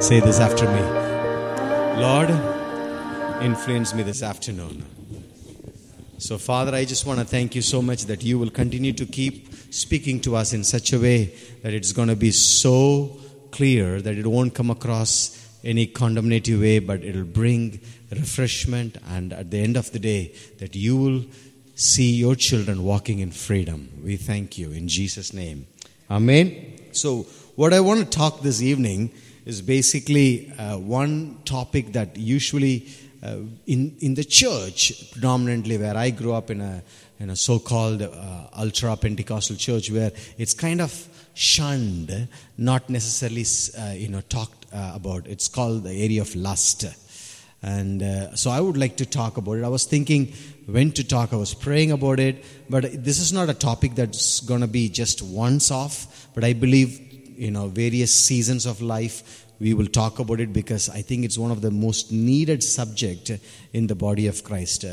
[0.00, 0.80] Say this after me.
[2.00, 2.30] Lord,
[3.42, 4.82] influence me this afternoon.
[6.16, 9.04] So, Father, I just want to thank you so much that you will continue to
[9.04, 13.14] keep speaking to us in such a way that it's going to be so
[13.50, 17.78] clear that it won't come across any condemnative way, but it'll bring
[18.10, 18.96] refreshment.
[19.06, 21.24] And at the end of the day, that you will
[21.74, 23.90] see your children walking in freedom.
[24.02, 25.66] We thank you in Jesus' name.
[26.10, 26.78] Amen.
[26.92, 29.12] So, what I want to talk this evening
[29.50, 32.86] is basically uh, one topic that usually
[33.22, 33.36] uh,
[33.66, 36.82] in in the church, predominantly where I grew up in a
[37.18, 38.08] in a so-called uh,
[38.56, 40.92] ultra Pentecostal church, where it's kind of
[41.34, 43.44] shunned, not necessarily
[43.78, 45.26] uh, you know talked uh, about.
[45.26, 46.84] It's called the area of lust.
[47.62, 49.64] And uh, so I would like to talk about it.
[49.64, 50.32] I was thinking
[50.66, 54.40] when to talk, I was praying about it, but this is not a topic that's
[54.40, 56.28] going to be just once off.
[56.34, 56.98] But I believe,
[57.38, 61.38] you know, various seasons of life, we will talk about it because I think it's
[61.38, 63.30] one of the most needed subject
[63.72, 64.84] in the body of Christ.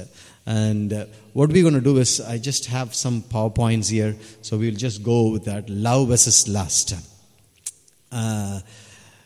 [0.45, 4.57] And uh, what we're going to do is, I just have some PowerPoints here, so
[4.57, 6.93] we'll just go with that love versus lust.
[8.11, 8.59] Uh,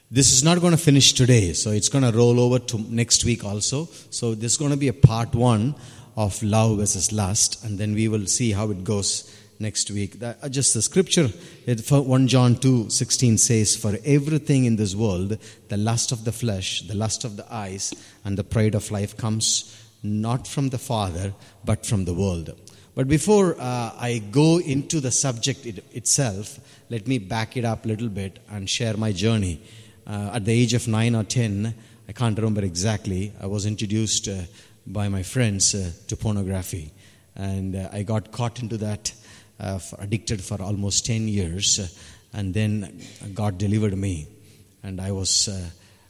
[0.09, 3.25] this is not going to finish today, so it's going to roll over to next
[3.25, 3.87] week also.
[4.09, 5.75] So this is going to be a part one
[6.17, 10.19] of love versus lust, and then we will see how it goes next week.
[10.19, 11.29] That, uh, just the scripture,
[11.65, 15.37] it, 1 John 2 16 says, For everything in this world,
[15.69, 17.93] the lust of the flesh, the lust of the eyes,
[18.25, 22.53] and the pride of life comes not from the Father, but from the world.
[22.93, 27.85] But before uh, I go into the subject it, itself, let me back it up
[27.85, 29.61] a little bit and share my journey.
[30.05, 31.73] Uh, at the age of 9 or 10,
[32.09, 34.41] I can't remember exactly, I was introduced uh,
[34.85, 36.91] by my friends uh, to pornography.
[37.35, 39.13] And uh, I got caught into that,
[39.61, 41.79] uh, for, addicted for almost 10 years.
[42.33, 43.01] and then
[43.33, 44.27] God delivered me.
[44.83, 45.47] And I was,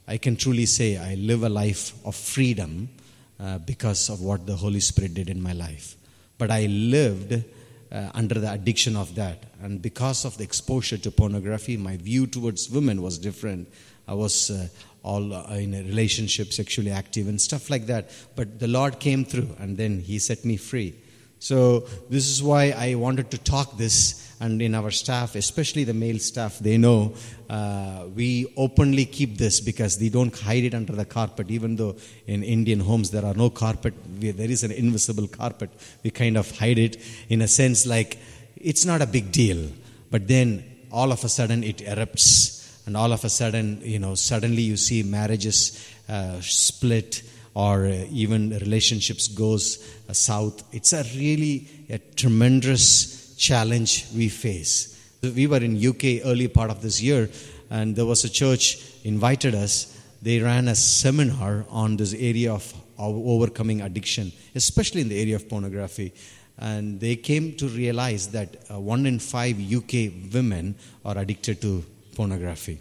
[0.08, 2.90] I can truly say, I live a life of freedom
[3.42, 5.96] uh, because of what the Holy Spirit did in my life.
[6.38, 7.44] But I lived
[7.92, 9.44] uh, under the addiction of that.
[9.62, 13.68] And because of the exposure to pornography, my view towards women was different.
[14.08, 14.68] I was uh,
[15.04, 18.12] all uh, in a relationship, sexually active, and stuff like that.
[18.36, 20.96] But the Lord came through, and then He set me free.
[21.42, 24.30] So, this is why I wanted to talk this.
[24.40, 27.16] And in our staff, especially the male staff, they know
[27.50, 31.50] uh, we openly keep this because they don't hide it under the carpet.
[31.50, 31.96] Even though
[32.28, 35.72] in Indian homes there are no carpet, we, there is an invisible carpet.
[36.04, 36.98] We kind of hide it
[37.28, 38.20] in a sense like
[38.56, 39.68] it's not a big deal.
[40.12, 44.14] But then all of a sudden it erupts, and all of a sudden, you know,
[44.14, 47.24] suddenly you see marriages uh, split
[47.54, 54.98] or uh, even relationships goes uh, south it's a really a tremendous challenge we face.
[55.22, 57.30] We were in uk early part of this year
[57.70, 59.98] and there was a church invited us.
[60.22, 65.50] They ran a seminar on this area of overcoming addiction especially in the area of
[65.50, 66.14] pornography.
[66.58, 69.92] And they came to realize that uh, one in five uk
[70.32, 71.84] women are addicted to
[72.16, 72.80] pornography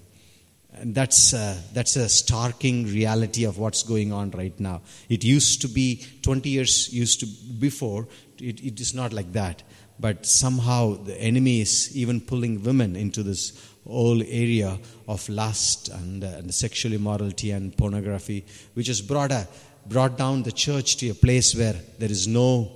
[0.81, 4.81] and that's, uh, that's a starking reality of what's going on right now.
[5.11, 8.09] It used to be 20 years used to before,
[8.39, 9.63] it, it is not like that.
[9.99, 13.53] But somehow the enemy is even pulling women into this
[13.87, 19.47] whole area of lust and, uh, and sexual immorality and pornography, which has brought, a,
[19.87, 22.73] brought down the church to a place where there is no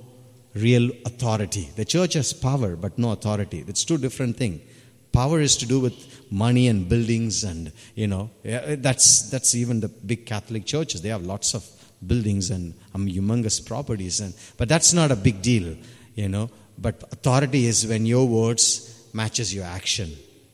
[0.55, 1.71] real authority.
[1.75, 3.65] The church has power, but no authority.
[3.67, 4.61] It's two different things.
[5.13, 9.89] Power is to do with money and buildings, and you know that's that's even the
[9.89, 11.01] big Catholic churches.
[11.01, 11.65] They have lots of
[12.07, 15.77] buildings and um, humongous properties, and but that's not a big deal,
[16.15, 16.51] you know.
[16.77, 20.11] But authority is when your words matches your action.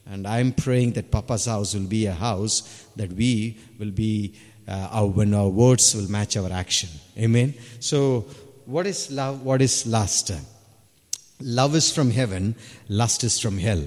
[0.06, 4.34] And I'm praying that Papa's house will be a house that we will be,
[4.66, 6.90] uh, our, when our words will match our action.
[7.16, 7.54] Amen.
[7.78, 8.26] So,
[8.66, 9.42] what is love?
[9.42, 10.32] What is lust?
[11.40, 12.54] Love is from heaven,
[12.88, 13.82] lust is from hell.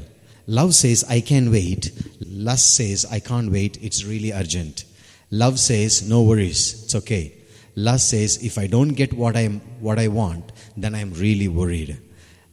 [0.47, 1.91] Love says, I can wait.
[2.27, 3.81] Lust says, I can't wait.
[3.81, 4.85] It's really urgent.
[5.31, 6.83] Love says, no worries.
[6.83, 7.33] It's okay.
[7.75, 11.97] Lust says, if I don't get what, I'm, what I want, then I'm really worried.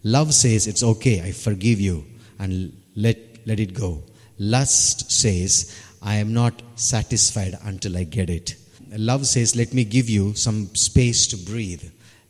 [0.03, 1.21] Love says, it's okay.
[1.21, 2.05] I forgive you
[2.39, 4.03] and let, let it go.
[4.39, 8.55] Lust says, I am not satisfied until I get it.
[8.93, 11.85] Love says, let me give you some space to breathe.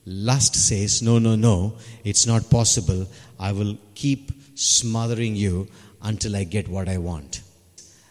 [0.07, 3.07] Lust says, no, no, no, it's not possible.
[3.39, 5.69] I will keep smothering you
[6.03, 7.43] until I get what I want.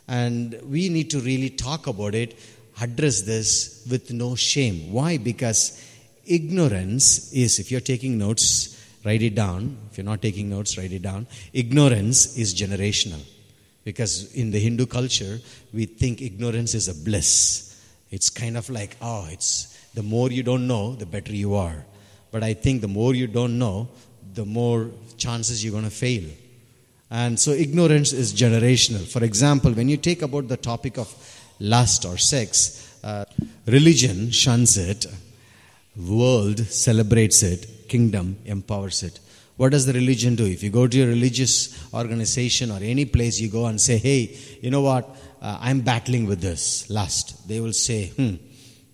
[0.07, 2.37] And we need to really talk about it,
[2.81, 4.91] address this with no shame.
[4.91, 5.17] Why?
[5.17, 5.85] Because
[6.25, 8.75] ignorance is, if you're taking notes,
[9.05, 9.77] write it down.
[9.91, 11.27] If you're not taking notes, write it down.
[11.53, 13.21] Ignorance is generational.
[13.83, 15.39] Because in the Hindu culture,
[15.71, 17.79] we think ignorance is a bliss.
[18.09, 21.85] It's kind of like, oh, it's the more you don't know, the better you are.
[22.31, 23.89] But I think the more you don't know,
[24.33, 26.23] the more chances you're going to fail.
[27.11, 29.07] And so ignorance is generational.
[29.07, 31.13] For example, when you take about the topic of
[31.59, 33.25] lust or sex, uh,
[33.65, 35.05] religion shuns it,
[35.97, 39.19] world celebrates it, kingdom empowers it.
[39.57, 40.45] What does the religion do?
[40.45, 44.37] If you go to your religious organization or any place you go and say, hey,
[44.61, 45.09] you know what,
[45.41, 48.35] uh, I'm battling with this lust, they will say, hmm,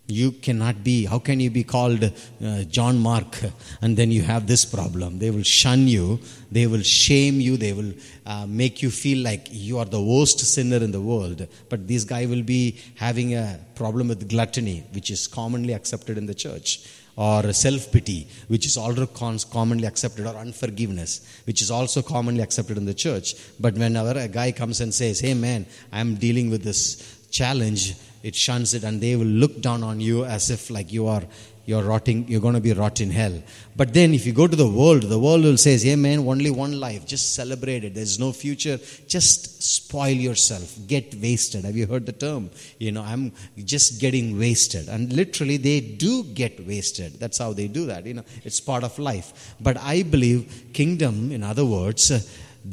[0.07, 3.41] you cannot be, how can you be called uh, John Mark
[3.81, 5.17] and then you have this problem?
[5.19, 6.19] They will shun you,
[6.51, 7.93] they will shame you, they will
[8.25, 11.47] uh, make you feel like you are the worst sinner in the world.
[11.69, 16.25] But this guy will be having a problem with gluttony, which is commonly accepted in
[16.25, 16.87] the church.
[17.17, 22.77] Or self pity, which is also commonly accepted, or unforgiveness, which is also commonly accepted
[22.77, 23.35] in the church.
[23.57, 27.95] But whenever a guy comes and says, Hey man, I'm dealing with this challenge,
[28.29, 31.21] it shuns it and they will look down on you as if like you are
[31.67, 33.35] you're rotting you're going to be rot in hell.
[33.75, 36.49] But then if you go to the world the world will say hey man only
[36.49, 37.93] one life just celebrate it.
[37.93, 38.77] There's no future.
[39.07, 40.75] Just spoil yourself.
[40.87, 41.65] Get wasted.
[41.65, 42.49] Have you heard the term?
[42.79, 43.31] You know i'm
[43.73, 44.87] just getting wasted.
[44.89, 47.19] And literally they do get wasted.
[47.19, 48.25] That's how they do that you know.
[48.43, 49.53] It's part of life.
[49.59, 52.11] But i believe kingdom in other words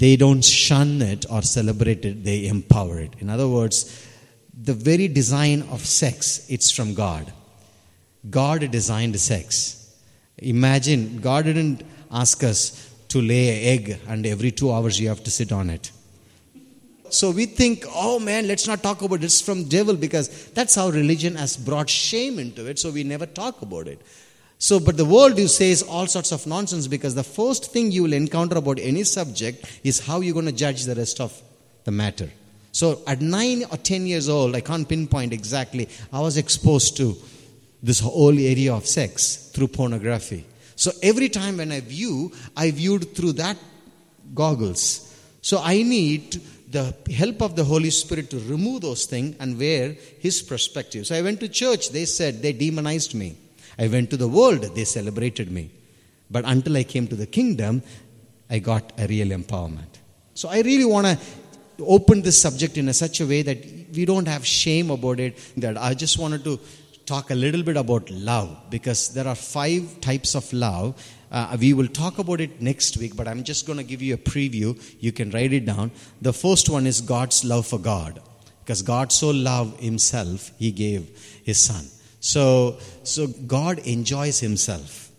[0.04, 2.24] they don't shun it or celebrate it.
[2.24, 3.12] They empower it.
[3.20, 4.08] In other words
[4.64, 7.32] the very design of sex it's from god.
[8.30, 9.92] God designed sex.
[10.38, 12.60] Imagine god didn't ask us
[13.08, 15.90] to lay an egg and every two hours you have to sit on it.
[17.10, 20.90] So we think oh man let's not talk about this from devil because that's how
[20.90, 24.00] religion has brought shame into it so we never talk about it.
[24.58, 27.90] So but the world you say is all sorts of nonsense because the first thing
[27.90, 31.42] you will encounter about any subject is how you're going to judge the rest of
[31.82, 32.30] the matter
[32.72, 37.16] so at nine or ten years old, I can't pinpoint exactly, I was exposed to
[37.82, 40.46] this whole area of sex through pornography.
[40.76, 43.58] So every time when I view, I viewed through that
[44.34, 45.14] goggles.
[45.42, 46.40] So I need
[46.70, 51.06] the help of the Holy Spirit to remove those things and wear His perspective.
[51.06, 53.36] So I went to church, they said they demonized me.
[53.78, 55.70] I went to the world, they celebrated me.
[56.30, 57.82] But until I came to the kingdom,
[58.48, 59.98] I got a real empowerment.
[60.34, 61.18] So I really want to
[61.80, 65.36] open this subject in a such a way that we don't have shame about it.
[65.56, 66.60] That I just wanted to
[67.06, 70.94] talk a little bit about love because there are five types of love.
[71.30, 74.14] Uh, we will talk about it next week, but I'm just going to give you
[74.14, 74.80] a preview.
[75.00, 75.90] You can write it down.
[76.20, 78.20] The first one is God's love for God
[78.60, 81.08] because God so loved Himself, He gave
[81.44, 81.86] His Son.
[82.20, 85.11] So, so God enjoys Himself.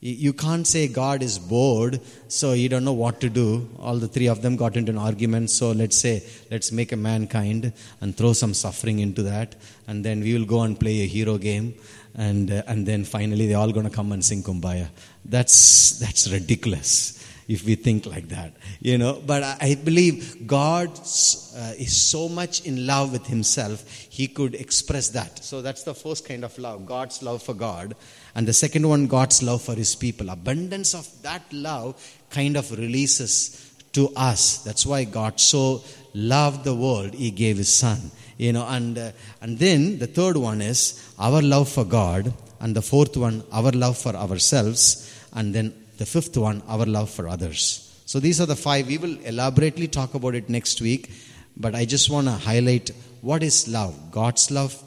[0.00, 3.68] You can't say God is bored, so you don't know what to do.
[3.80, 6.22] All the three of them got into an argument, so let's say,
[6.52, 9.56] let's make a mankind and throw some suffering into that,
[9.88, 11.74] and then we will go and play a hero game,
[12.14, 14.88] and, uh, and then finally they're all going to come and sing Kumbaya.
[15.24, 17.17] That's, that's ridiculous
[17.48, 19.22] if we think like that, you know.
[19.26, 25.08] But I believe God uh, is so much in love with Himself, He could express
[25.10, 25.42] that.
[25.42, 27.96] So that's the first kind of love God's love for God.
[28.34, 30.28] And the second one, God's love for His people.
[30.28, 31.96] Abundance of that love
[32.30, 34.58] kind of releases to us.
[34.58, 38.10] That's why God so loved the world, He gave His Son.
[38.36, 42.32] You know, and, uh, and then the third one is our love for God.
[42.60, 45.12] And the fourth one, our love for ourselves.
[45.32, 47.84] And then the fifth one, our love for others.
[48.06, 48.86] So these are the five.
[48.86, 51.10] We will elaborately talk about it next week,
[51.56, 52.90] but I just want to highlight
[53.20, 54.82] what is love God's love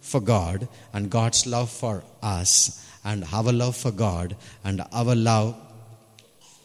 [0.00, 5.56] for God, and God's love for us, and our love for God, and our love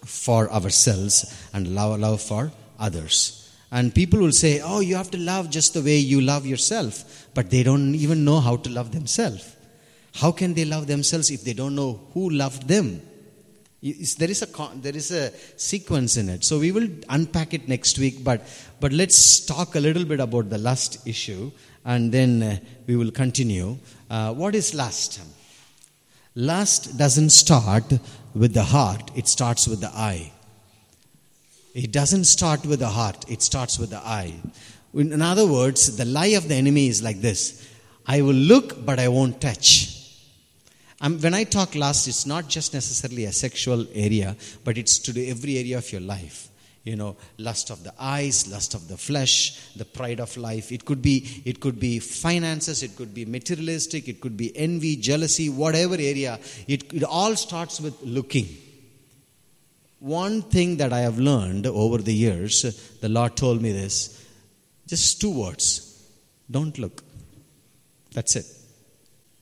[0.06, 3.54] for ourselves, and our love for others.
[3.72, 7.28] And people will say, Oh, you have to love just the way you love yourself,
[7.34, 9.56] but they don't even know how to love themselves.
[10.16, 13.02] How can they love themselves if they don't know who loved them?
[13.82, 16.44] There is, a, there is a sequence in it.
[16.44, 18.42] So we will unpack it next week, but,
[18.82, 21.52] but let's talk a little bit about the lust issue
[21.86, 22.58] and then uh,
[22.88, 23.78] we will continue.
[24.10, 25.22] Uh, what is lust?
[26.36, 27.86] Lust doesn't start
[28.34, 30.32] with the heart, it starts with the eye.
[31.74, 34.34] It doesn't start with the heart, it starts with the eye.
[34.94, 37.66] In other words, the lie of the enemy is like this
[38.06, 39.99] I will look, but I won't touch.
[41.02, 45.26] When I talk lust, it's not just necessarily a sexual area, but it's to do
[45.26, 46.50] every area of your life.
[46.84, 50.72] You know, lust of the eyes, lust of the flesh, the pride of life.
[50.72, 54.96] It could be, it could be finances, it could be materialistic, it could be envy,
[54.96, 56.40] jealousy, whatever area.
[56.68, 58.48] It, it all starts with looking.
[60.00, 62.62] One thing that I have learned over the years,
[63.02, 64.26] the Lord told me this
[64.88, 65.86] Just two words.
[66.50, 67.04] Don't look.
[68.14, 68.46] That's it.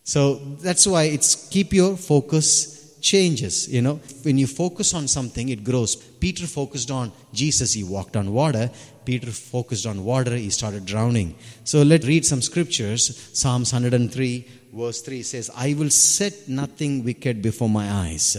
[0.08, 3.68] So that's why it's keep your focus changes.
[3.68, 5.98] You know, when you focus on something, it grows.
[5.98, 8.72] Peter focused on Jesus, he walked on water.
[9.04, 11.36] Peter focused on water, he started drowning.
[11.66, 13.30] So let's read some scriptures.
[13.34, 18.38] Psalms 103, verse 3 says, I will set nothing wicked before my eyes.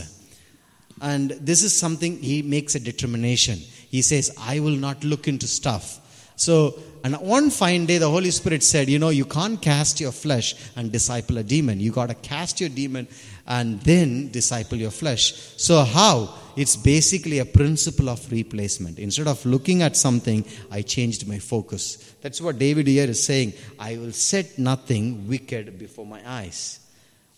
[1.03, 3.59] And this is something he makes a determination.
[3.91, 6.01] He says, I will not look into stuff.
[6.37, 10.13] So, and one fine day, the Holy Spirit said, You know, you can't cast your
[10.13, 11.81] flesh and disciple a demon.
[11.81, 13.09] You got to cast your demon
[13.47, 15.35] and then disciple your flesh.
[15.57, 16.35] So, how?
[16.57, 18.99] It's basically a principle of replacement.
[18.99, 22.15] Instead of looking at something, I changed my focus.
[22.21, 23.53] That's what David here is saying.
[23.79, 26.81] I will set nothing wicked before my eyes.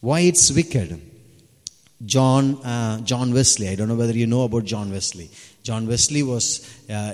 [0.00, 1.00] Why it's wicked?
[2.04, 3.68] John, uh, John Wesley.
[3.68, 5.30] I don't know whether you know about John Wesley.
[5.62, 7.12] John Wesley was, uh,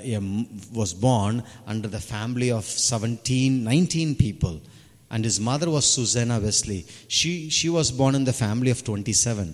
[0.73, 4.61] was born under the family of 17, 19 people.
[5.09, 6.85] And his mother was Susanna Wesley.
[7.07, 9.53] She, she was born in the family of 27.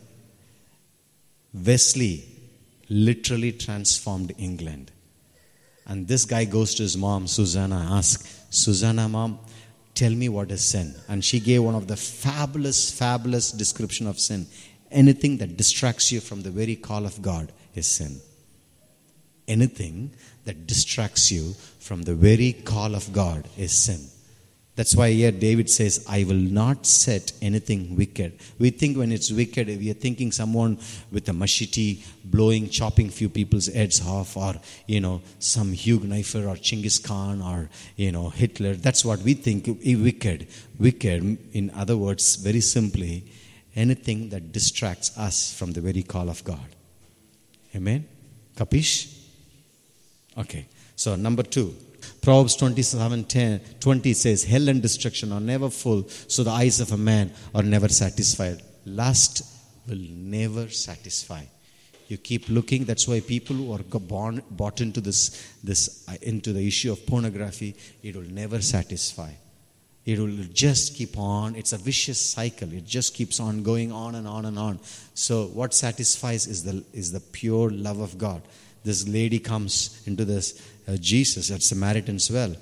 [1.54, 2.26] Wesley
[2.90, 4.92] literally transformed England.
[5.86, 9.40] And this guy goes to his mom, Susanna, asks, Susanna, mom,
[9.94, 10.96] tell me what is sin.
[11.08, 14.48] And she gave one of the fabulous, fabulous description of sin.
[14.92, 18.22] Anything that distracts you from the very call of God is sin
[19.48, 20.12] anything
[20.46, 24.10] that distracts you from the very call of God is sin.
[24.76, 28.40] That's why here David says, I will not set anything wicked.
[28.58, 30.80] We think when it's wicked, we are thinking someone
[31.12, 34.56] with a machete blowing, chopping few people's heads off, or,
[34.88, 38.74] you know, some Hugh Knifer or Chinggis Khan or, you know, Hitler.
[38.74, 40.48] That's what we think wicked.
[40.80, 43.26] Wicked, in other words, very simply,
[43.76, 46.66] anything that distracts us from the very call of God.
[47.76, 48.08] Amen?
[48.56, 49.13] Kapish?
[50.38, 50.68] Okay.
[50.96, 51.76] So, number two.
[52.22, 56.92] Proverbs 27 10, 20 says, Hell and destruction are never full, so the eyes of
[56.92, 58.62] a man are never satisfied.
[58.86, 59.44] Lust
[59.88, 61.44] will never satisfy.
[62.08, 62.84] You keep looking.
[62.84, 67.06] That's why people who are born, bought into this, this uh, into the issue of
[67.06, 69.32] pornography, it will never satisfy.
[70.06, 71.56] It will just keep on.
[71.56, 72.72] It's a vicious cycle.
[72.74, 74.80] It just keeps on going on and on and on.
[75.14, 78.42] So what satisfies is the is the pure love of God
[78.84, 82.56] this lady comes into this uh, Jesus at Samaritan's well,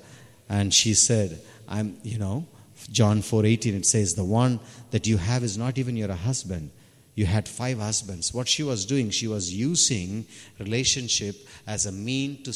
[0.48, 2.46] and she said, "I'm, you know,
[2.90, 4.60] John 4:18 it says, "The one
[4.90, 6.70] that you have is not even your husband."
[7.14, 8.32] You had five husbands.
[8.32, 10.24] What she was doing, she was using
[10.58, 11.36] relationship
[11.66, 12.52] as a mean to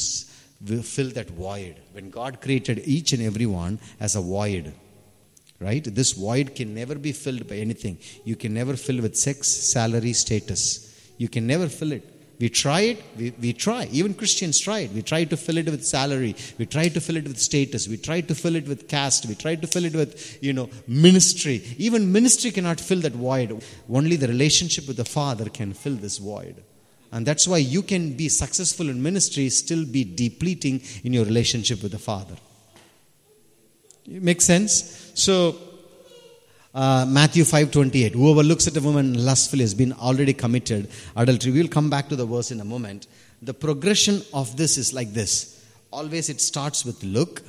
[0.82, 1.76] fill that void.
[1.92, 4.72] When God created each and every one as a void,
[5.60, 5.84] right?
[5.84, 7.98] This void can never be filled by anything.
[8.24, 11.12] You can never fill with sex, salary, status.
[11.18, 12.15] You can never fill it.
[12.38, 13.88] We try it, we, we try.
[13.92, 14.92] Even Christians try it.
[14.92, 16.36] We try to fill it with salary.
[16.58, 17.88] We try to fill it with status.
[17.88, 19.26] We try to fill it with caste.
[19.26, 21.62] We try to fill it with, you know, ministry.
[21.78, 23.62] Even ministry cannot fill that void.
[23.88, 26.62] Only the relationship with the Father can fill this void.
[27.10, 31.82] And that's why you can be successful in ministry, still be depleting in your relationship
[31.82, 32.36] with the Father.
[34.04, 35.12] It makes sense?
[35.14, 35.56] So,
[36.76, 38.12] uh, Matthew 5:28.
[38.12, 41.52] Whoever looks at a woman lustfully has been already committed adultery.
[41.52, 43.06] We'll come back to the verse in a moment.
[43.40, 45.64] The progression of this is like this.
[45.90, 47.40] Always it starts with look,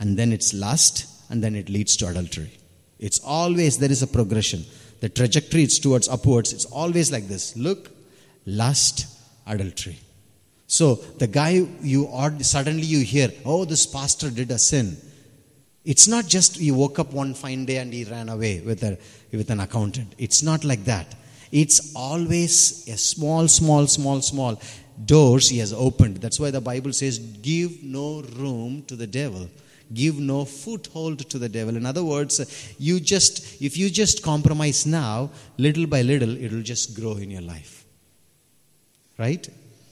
[0.00, 2.50] and then it's lust, and then it leads to adultery.
[2.98, 4.64] It's always there is a progression.
[4.98, 6.52] The trajectory is towards upwards.
[6.52, 7.88] It's always like this: look,
[8.46, 9.06] lust,
[9.46, 10.00] adultery.
[10.66, 12.08] So the guy you
[12.40, 14.96] suddenly you hear, oh, this pastor did a sin
[15.84, 18.98] it's not just he woke up one fine day and he ran away with, a,
[19.32, 20.14] with an accountant.
[20.18, 21.14] It's not like that.
[21.50, 24.60] It's always a small, small, small, small
[25.04, 26.18] doors he has opened.
[26.18, 29.48] That's why the Bible says, give no room to the devil.
[29.92, 31.76] Give no foothold to the devil.
[31.76, 36.98] In other words, you just, if you just compromise now, little by little, it'll just
[36.98, 37.84] grow in your life.
[39.18, 39.46] Right?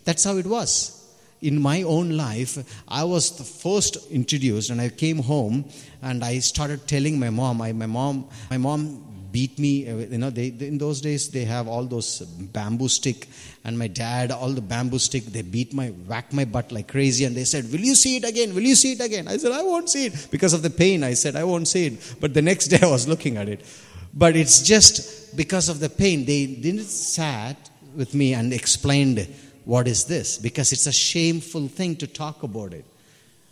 [0.04, 0.99] That's how it was
[1.42, 5.64] in my own life, I was the first introduced, and I came home
[6.02, 7.62] and I started telling my mom.
[7.62, 9.88] I, my mom, my mom beat me.
[9.88, 13.28] Uh, you know, they, in those days they have all those bamboo stick,
[13.64, 15.24] and my dad all the bamboo stick.
[15.24, 18.24] They beat my, whack my butt like crazy, and they said, "Will you see it
[18.24, 18.54] again?
[18.54, 21.04] Will you see it again?" I said, "I won't see it because of the pain."
[21.04, 23.64] I said, "I won't see it." But the next day I was looking at it,
[24.12, 26.24] but it's just because of the pain.
[26.24, 29.26] They didn't sat with me and explained
[29.64, 30.38] what is this?
[30.38, 32.84] Because it's a shameful thing to talk about it.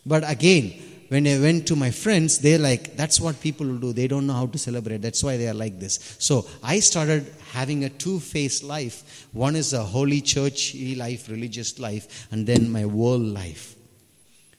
[0.04, 0.74] But again,
[1.08, 3.92] when I went to my friends, they're like, that's what people do.
[3.92, 4.98] They don't know how to celebrate.
[4.98, 6.16] That's why they are like this.
[6.18, 9.26] So I started having a two faced life.
[9.32, 13.74] One is a holy church life, religious life, and then my world life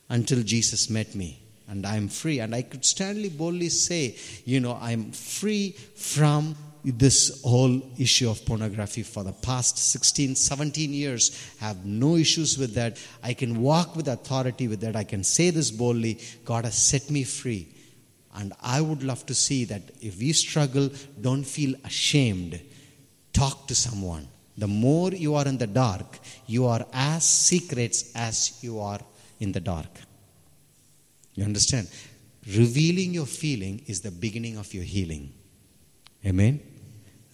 [0.09, 1.39] until Jesus met me.
[1.69, 2.39] and I'm free.
[2.39, 8.45] And I could standly boldly say, you know, I'm free from this whole issue of
[8.45, 12.97] pornography for the past 16 17 years have no issues with that.
[13.21, 14.95] I can walk with authority with that.
[14.95, 17.75] I can say this boldly god has set me free.
[18.35, 22.61] And i would love to see that if we struggle don't feel ashamed.
[23.33, 24.27] Talk to someone.
[24.57, 28.99] The more you are in the dark you are as secrets as you are
[29.39, 29.89] in the dark.
[31.35, 31.89] You understand?
[32.47, 35.33] Revealing your feeling is the beginning of your healing
[36.25, 36.59] Amen.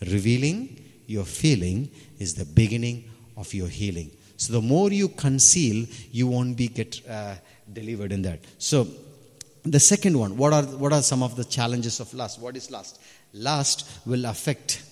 [0.02, 1.90] Revealing your feeling
[2.20, 4.12] is the beginning of your healing.
[4.38, 7.36] So the more you conceal, you won't be get uh,
[7.72, 8.40] delivered in that.
[8.58, 8.88] So
[9.64, 12.40] the second one, what are what are some of the challenges of lust?
[12.40, 13.00] What is lust?
[13.34, 14.84] Lust will affect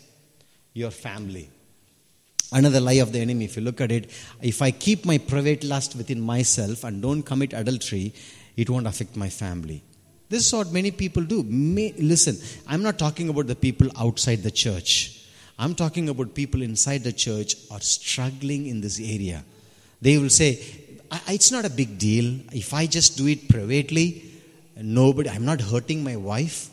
[0.74, 1.50] your family.
[2.52, 5.64] Another lie of the enemy, if you look at it, if I keep my private
[5.64, 8.14] lust within myself and don't commit adultery,
[8.56, 9.84] it won't affect my family.
[10.34, 11.44] This is what many people do.
[11.44, 12.36] May, listen,
[12.66, 15.20] I'm not talking about the people outside the church.
[15.60, 19.44] I'm talking about people inside the church are struggling in this area.
[20.02, 20.60] They will say,
[21.28, 22.40] it's not a big deal.
[22.52, 24.08] If I just do it privately,
[24.76, 26.72] nobody, I'm not hurting my wife.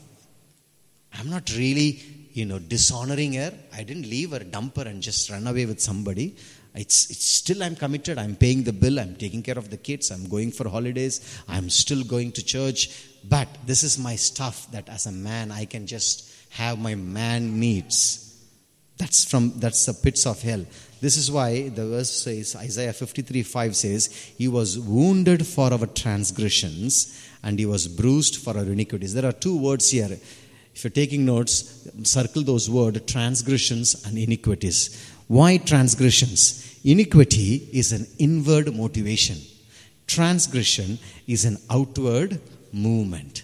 [1.19, 2.01] I'm not really,
[2.33, 3.53] you know, dishonoring her.
[3.75, 6.35] I didn't leave her, dump her, and just run away with somebody.
[6.75, 8.17] It's, it's still I'm committed.
[8.17, 8.99] I'm paying the bill.
[9.01, 10.11] I'm taking care of the kids.
[10.11, 11.43] I'm going for holidays.
[11.47, 13.10] I'm still going to church.
[13.29, 17.61] But this is my stuff that as a man I can just have my man
[17.61, 18.27] needs.
[18.99, 20.65] That's from that's the pits of hell.
[21.01, 25.87] This is why the verse says Isaiah 53 5 says, He was wounded for our
[25.87, 29.15] transgressions and he was bruised for our iniquities.
[29.15, 30.19] There are two words here.
[30.75, 35.13] If you're taking notes, circle those words transgressions and iniquities.
[35.27, 36.79] Why transgressions?
[36.85, 39.39] Iniquity is an inward motivation.
[40.07, 42.41] Transgression is an outward
[42.73, 43.43] movement.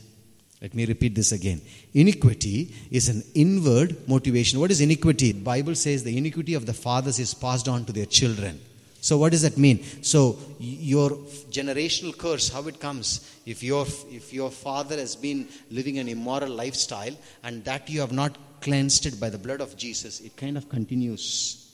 [0.63, 1.61] Let me repeat this again.
[1.93, 4.59] Iniquity is an inward motivation.
[4.59, 5.33] What is iniquity?
[5.33, 8.61] The Bible says the iniquity of the fathers is passed on to their children.
[9.01, 9.85] So what does that mean?
[10.03, 11.11] So your
[11.51, 13.39] generational curse, how it comes?
[13.47, 18.13] If your if your father has been living an immoral lifestyle and that you have
[18.13, 21.71] not cleansed it by the blood of Jesus, it kind of continues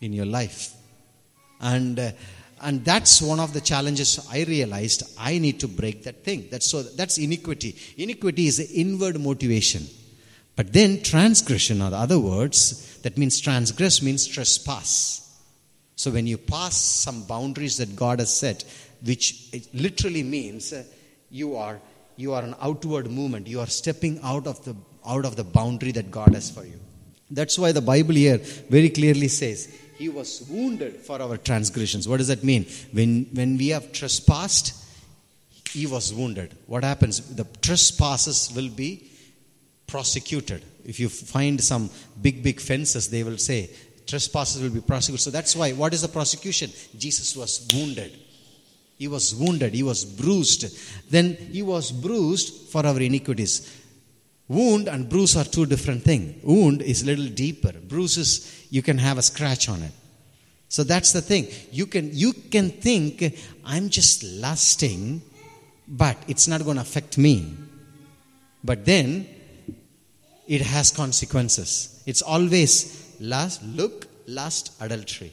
[0.00, 0.72] in your life.
[1.60, 2.12] And uh,
[2.62, 6.48] and that's one of the challenges i realized i need to break that thing.
[6.50, 7.76] That's so that's iniquity.
[7.96, 9.86] Iniquity is the inward motivation.
[10.56, 12.98] But then transgression or other words.
[13.02, 15.40] That means transgress means trespass.
[15.96, 18.64] So when you pass some boundaries that god has set
[19.02, 20.84] which literally means uh,
[21.30, 21.80] you are
[22.16, 23.46] you are an outward movement.
[23.46, 26.78] You are stepping out of the out of the boundary that god has for you.
[27.30, 32.08] That's why the bible here very clearly says he was wounded for our transgressions.
[32.08, 32.64] What does that mean?
[32.90, 34.72] When, when we have trespassed,
[35.72, 36.56] he was wounded.
[36.66, 37.20] What happens?
[37.36, 39.10] The trespasses will be
[39.86, 40.64] prosecuted.
[40.86, 41.90] If you find some
[42.22, 43.68] big, big fences, they will say
[44.06, 45.20] trespasses will be prosecuted.
[45.20, 45.72] So that's why.
[45.72, 46.70] What is the prosecution?
[46.96, 48.18] Jesus was wounded.
[48.96, 49.74] He was wounded.
[49.74, 51.10] He was bruised.
[51.10, 53.79] Then he was bruised for our iniquities.
[54.50, 56.42] Wound and bruise are two different things.
[56.42, 57.70] Wound is a little deeper.
[57.70, 59.92] Bruises you can have a scratch on it.
[60.68, 61.46] So that's the thing.
[61.70, 65.22] You can you can think I'm just lusting,
[65.86, 67.54] but it's not going to affect me.
[68.64, 69.28] But then
[70.48, 72.02] it has consequences.
[72.06, 75.32] It's always lust, look, lust, adultery.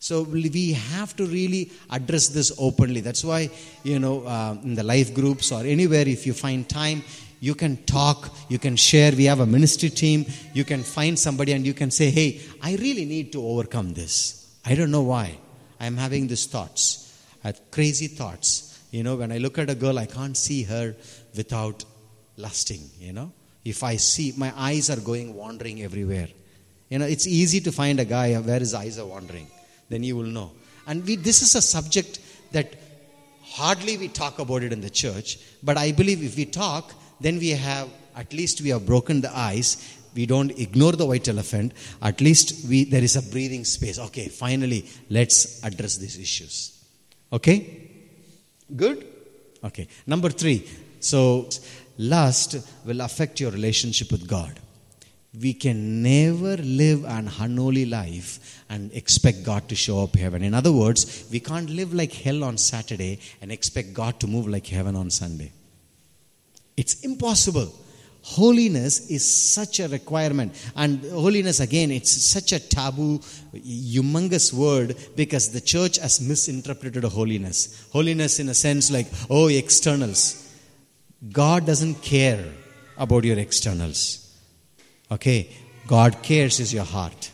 [0.00, 3.00] So we have to really address this openly.
[3.00, 3.50] That's why,
[3.84, 7.02] you know, uh, in the life groups or anywhere, if you find time,
[7.40, 9.12] you can talk, you can share.
[9.12, 10.26] We have a ministry team.
[10.52, 14.56] You can find somebody and you can say, hey, I really need to overcome this.
[14.64, 15.38] I don't know why.
[15.80, 17.04] I'm having these thoughts.
[17.44, 18.78] I have crazy thoughts.
[18.90, 20.96] You know, when I look at a girl, I can't see her
[21.36, 21.84] without
[22.36, 23.32] lusting, you know.
[23.64, 26.28] If I see, my eyes are going wandering everywhere.
[26.88, 29.46] You know, it's easy to find a guy uh, where his eyes are wandering.
[29.88, 30.52] Then you will know.
[30.86, 32.18] And we, this is a subject
[32.52, 32.74] that
[33.42, 35.38] hardly we talk about it in the church.
[35.62, 39.36] But I believe if we talk, then we have, at least we have broken the
[39.36, 39.96] ice.
[40.14, 41.72] We don't ignore the white elephant.
[42.02, 43.98] At least we, there is a breathing space.
[43.98, 46.84] Okay, finally, let's address these issues.
[47.32, 47.90] Okay?
[48.74, 49.06] Good?
[49.64, 49.88] Okay.
[50.06, 50.68] Number three.
[51.00, 51.48] So,
[51.96, 54.58] lust will affect your relationship with God.
[55.40, 60.42] We can never live an unholy life and expect God to show up heaven.
[60.42, 64.48] In other words, we can't live like hell on Saturday and expect God to move
[64.48, 65.52] like heaven on Sunday.
[66.78, 67.74] It's impossible.
[68.22, 70.52] Holiness is such a requirement.
[70.76, 73.18] And holiness, again, it's such a taboo,
[73.52, 77.88] humongous word because the church has misinterpreted holiness.
[77.92, 80.46] Holiness, in a sense, like, oh, externals.
[81.32, 82.44] God doesn't care
[82.96, 84.32] about your externals.
[85.10, 85.50] Okay?
[85.88, 87.32] God cares is your heart.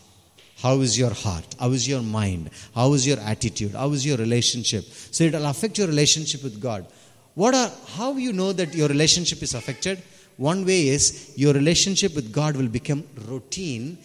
[0.62, 1.54] How is your heart?
[1.60, 2.48] How is your mind?
[2.74, 3.72] How is your attitude?
[3.72, 4.84] How is your relationship?
[4.84, 6.86] So it will affect your relationship with God.
[7.34, 10.02] What are how you know that your relationship is affected?
[10.36, 13.98] One way is your relationship with God will become routine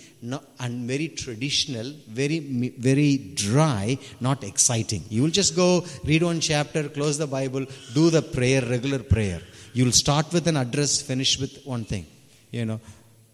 [0.59, 5.03] and very traditional, very very dry, not exciting.
[5.09, 9.41] You will just go read one chapter, close the Bible, do the prayer, regular prayer.
[9.73, 12.05] You will start with an address, finish with one thing.
[12.51, 12.79] You know,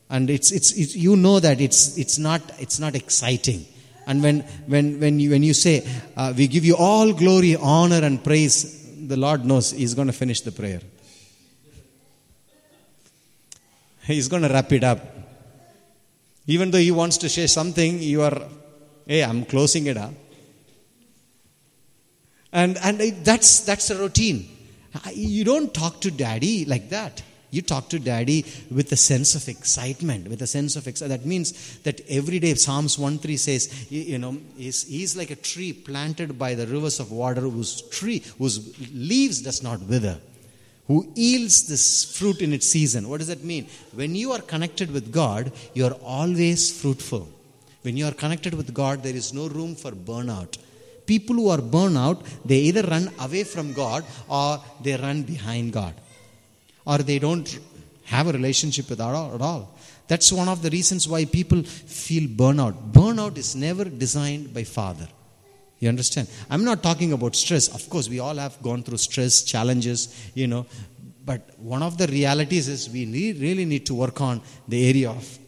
[0.10, 3.66] and it's, it's, it's you know that it's, it's, not, it's not exciting.
[4.08, 8.04] And when, when, when, you, when you say, uh, we give you all glory, honor,
[8.04, 10.82] and praise, the Lord knows He's going to finish the prayer.
[14.04, 15.00] He's going to wrap it up.
[16.48, 18.42] Even though He wants to say something, you are,
[19.08, 20.14] hey, I'm closing it up.
[22.52, 24.50] And, and that's, that's a routine.
[25.14, 27.22] You don't talk to daddy like that.
[27.56, 31.22] You talk to daddy with a sense of excitement, with a sense of excitement.
[31.22, 35.38] That means that every day, Psalms 1 3 says, you know, he's, he's like a
[35.38, 38.58] tree planted by the rivers of water whose tree, whose
[38.94, 40.18] leaves does not wither
[40.88, 43.10] who yields this fruit in its season.
[43.10, 43.66] What does that mean?
[43.96, 47.28] When you are connected with God, you are always fruitful.
[47.82, 50.60] When you are connected with God, there is no room for burnout.
[51.08, 55.96] People who are burnout, they either run away from God or they run behind God
[56.86, 57.60] or they don't
[58.06, 59.78] have a relationship with God at all.
[60.08, 62.92] That's one of the reasons why people feel burnout.
[62.92, 65.08] Burnout is never designed by Father.
[65.80, 66.28] You understand?
[66.50, 67.68] I'm not talking about stress.
[67.68, 70.66] Of course, we all have gone through stress, challenges, you know.
[71.26, 75.40] But one of the realities is we really need to work on the area of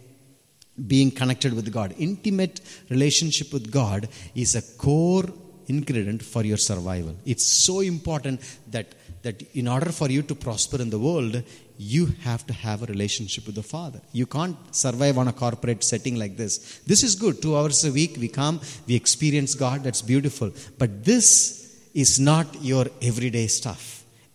[0.88, 1.94] being connected with God.
[1.98, 5.26] Intimate relationship with God is a core
[5.68, 7.16] ingredient for your survival.
[7.26, 8.94] It's so important that
[9.28, 11.34] that in order for you to prosper in the world,
[11.78, 14.02] you have to have a relationship with the Father.
[14.20, 16.80] You can't survive on a corporate setting like this.
[16.92, 17.42] This is good.
[17.42, 20.52] Two hours a week, we come, we experience God, that's beautiful.
[20.82, 21.28] But this
[21.94, 23.84] is not your everyday stuff.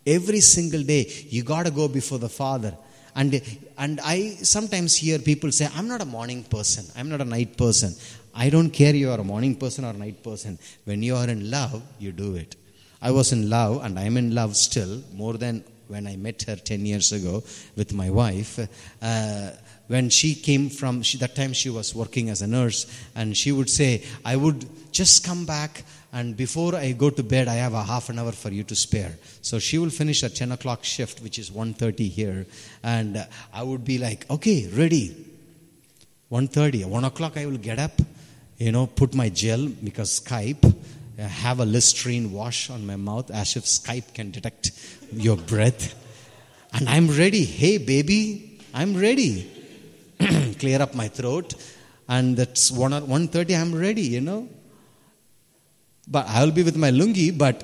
[0.07, 1.03] Every single day,
[1.35, 2.75] you got to go before the Father.
[3.15, 3.41] And,
[3.79, 4.19] and I
[4.55, 7.95] sometimes hear people say, I'm not a morning person, I'm not a night person.
[8.35, 10.59] I don't care you are a morning person or a night person.
[10.85, 12.57] When you are in love, you do it.
[13.03, 16.57] I was in love, and I'm in love still, more than when I met her
[16.57, 17.43] 10 years ago
[17.77, 18.59] with my wife.
[19.03, 19.51] Uh,
[19.89, 23.53] when she came from, she, that time she was working as a nurse, and she
[23.53, 25.85] would say, I would just come back
[26.15, 28.77] and before I go to bed, I have a half an hour for you to
[28.77, 29.17] spare.
[29.41, 32.47] So she will finish her 10 o'clock shift, which is 1.30 here,
[32.83, 35.27] and I would be like, okay, ready.
[36.31, 37.93] 1.30, 1 o'clock I will get up,
[38.59, 40.75] you know, put my gel because Skype,
[41.19, 44.73] Uh, have a Listerine wash on my mouth as if Skype can detect
[45.13, 45.95] your breath.
[46.73, 47.45] And I'm ready.
[47.45, 49.51] Hey, baby, I'm ready.
[50.59, 51.55] Clear up my throat.
[52.09, 54.49] And that's 1 or 1.30, I'm ready, you know.
[56.09, 57.63] But I'll be with my lungi, but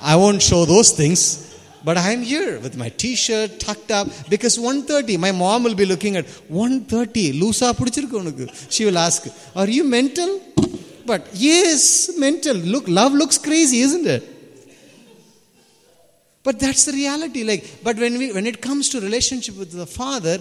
[0.00, 1.48] I won't show those things.
[1.84, 6.16] But I'm here with my t-shirt tucked up because 1.30, my mom will be looking
[6.16, 9.26] at 1.30, Lusa She will ask,
[9.56, 10.40] are you mental?
[11.12, 12.56] But yes, mental.
[12.56, 14.22] Look, love looks crazy, isn't it?
[16.42, 17.44] But that's the reality.
[17.44, 20.38] Like, but when we when it comes to relationship with the Father,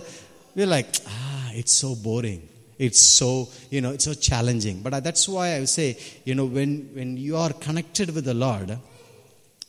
[0.56, 2.48] we're like, ah, it's so boring.
[2.80, 4.82] It's so, you know, it's so challenging.
[4.82, 8.80] But that's why I say, you know, when when you are connected with the Lord,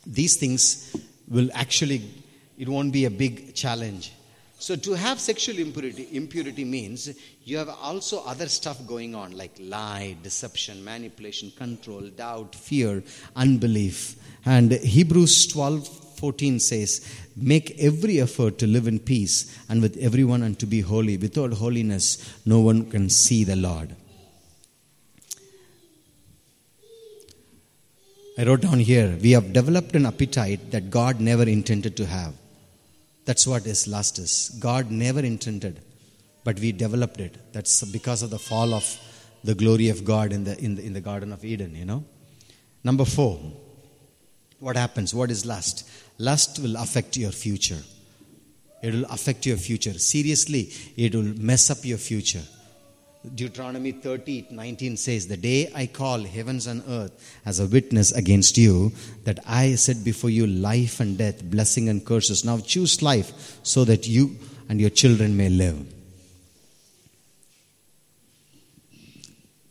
[0.06, 0.94] these things
[1.26, 2.00] will actually
[2.56, 4.12] it won't be a big challenge.
[4.62, 9.50] So to have sexual impurity, impurity means you have also other stuff going on like
[9.58, 13.02] lie, deception, manipulation, control, doubt, fear,
[13.34, 14.14] unbelief.
[14.44, 15.88] And Hebrews 12
[16.20, 20.80] 14 says, Make every effort to live in peace and with everyone and to be
[20.80, 21.16] holy.
[21.16, 23.96] Without holiness, no one can see the Lord.
[28.38, 32.34] I wrote down here, we have developed an appetite that God never intended to have.
[33.24, 34.56] That's what is lust is.
[34.58, 35.80] God never intended,
[36.44, 37.52] but we developed it.
[37.52, 38.98] That's because of the fall of
[39.44, 42.04] the glory of God in the, in the, in the Garden of Eden, you know.
[42.84, 43.38] Number four,
[44.58, 45.14] what happens?
[45.14, 45.88] What is lust?
[46.18, 47.82] Lust will affect your future.
[48.82, 49.96] It will affect your future.
[49.98, 52.42] Seriously, it will mess up your future.
[53.34, 57.12] Deuteronomy 30 19 says, The day I call heavens and earth
[57.46, 58.92] as a witness against you,
[59.24, 62.44] that I set before you life and death, blessing and curses.
[62.44, 64.36] Now choose life so that you
[64.68, 65.86] and your children may live.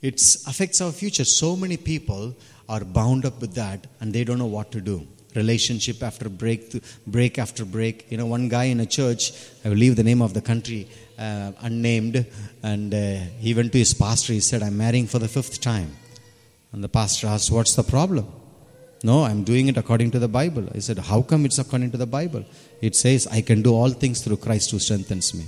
[0.02, 1.26] It affects our future.
[1.26, 2.36] So many people
[2.70, 5.08] are bound up with that and they don't know what to do.
[5.36, 6.74] relationship after break,
[7.08, 8.12] break after break.
[8.12, 9.32] You know, one guy in a church,
[9.64, 10.88] I will leave the name of the country
[11.22, 12.26] uh, unnamed,
[12.64, 12.98] and uh,
[13.40, 14.34] he went to his pastor.
[14.34, 15.92] He said, I'm marrying for the fifth time.
[16.72, 18.26] And the pastor asked, What's the problem?
[19.04, 20.68] No, I'm doing it according to the Bible.
[20.74, 22.46] I said, How come it's according to the Bible?
[22.82, 25.46] It says, I can do all things through Christ who strengthens me.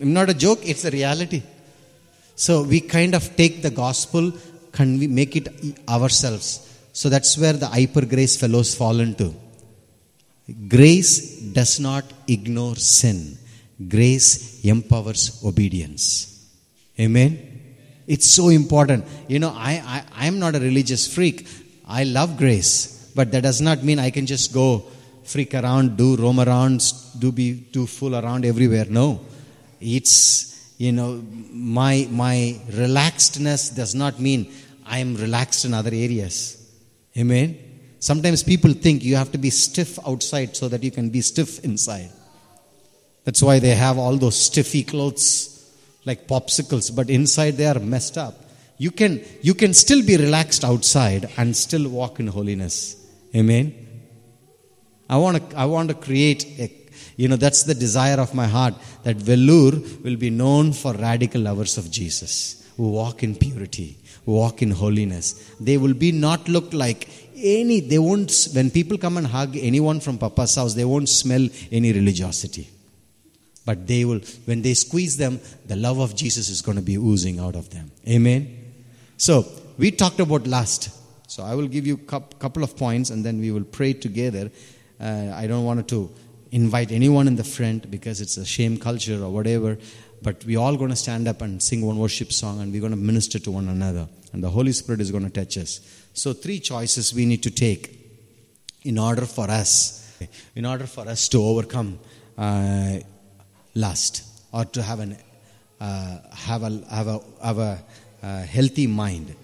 [0.00, 1.42] I'm not a joke, it's a reality.
[2.36, 4.32] So we kind of take the gospel,
[4.72, 5.48] can we make it
[5.88, 6.48] ourselves?
[6.92, 9.34] So that's where the hyper grace fellows fall into.
[10.68, 13.38] Grace does not ignore sin.
[13.88, 16.30] Grace empowers obedience.
[16.98, 17.54] Amen.
[18.06, 19.04] It's so important.
[19.28, 21.46] You know, I, I, I'm not a religious freak.
[21.86, 23.10] I love grace.
[23.14, 24.84] But that does not mean I can just go
[25.24, 26.82] freak around, do roam around,
[27.18, 28.86] do be do fool around everywhere.
[28.88, 29.20] No.
[29.80, 34.52] It's you know, my my relaxedness does not mean
[34.84, 36.60] I am relaxed in other areas.
[37.16, 37.58] Amen.
[38.00, 41.64] Sometimes people think you have to be stiff outside so that you can be stiff
[41.64, 42.10] inside.
[43.24, 45.50] That's why they have all those stiffy clothes
[46.04, 48.34] like popsicles, but inside they are messed up.
[48.76, 52.96] You can, you can still be relaxed outside and still walk in holiness.
[53.34, 53.74] Amen.
[55.08, 56.72] I want to, I want to create a,
[57.16, 61.42] you know, that's the desire of my heart that Vellore will be known for radical
[61.42, 65.54] lovers of Jesus who walk in purity, who walk in holiness.
[65.60, 70.00] They will be not look like any, they won't, when people come and hug anyone
[70.00, 72.68] from Papa's house, they won't smell any religiosity.
[73.64, 76.98] But they will, when they squeeze them, the love of Jesus is going to be
[76.98, 77.90] oozing out of them.
[78.06, 78.74] Amen.
[79.16, 79.46] So,
[79.78, 80.90] we talked about lust.
[81.28, 84.50] So, I will give you a couple of points and then we will pray together.
[85.00, 86.10] Uh, I don't want to
[86.52, 89.78] invite anyone in the front because it's a shame culture or whatever.
[90.22, 92.92] But we're all going to stand up and sing one worship song and we're going
[92.92, 94.08] to minister to one another.
[94.32, 95.80] And the Holy Spirit is going to touch us.
[96.12, 97.98] So, three choices we need to take
[98.82, 100.16] in order for us,
[100.54, 101.98] in order for us to overcome
[102.36, 102.98] uh,
[103.74, 105.16] lust or to have an
[105.80, 107.82] uh, have a have a have a
[108.22, 109.34] uh, healthy mind.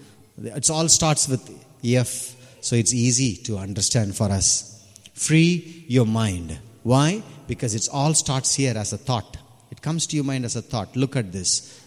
[0.43, 1.43] It all starts with
[1.85, 4.67] F, so it's easy to understand for us.
[5.15, 6.59] Free your mind.
[6.83, 7.23] Why?
[7.47, 9.37] Because it all starts here as a thought.
[9.71, 10.97] It comes to your mind as a thought.
[10.97, 11.79] Look at this.